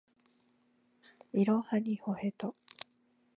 [1.31, 2.55] いろはにほへと